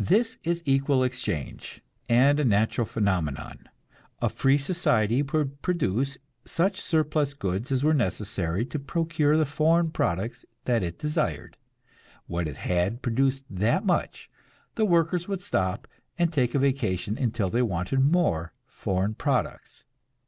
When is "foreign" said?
9.46-9.92, 18.66-19.14